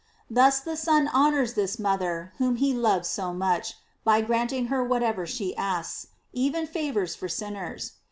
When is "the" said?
0.61-0.75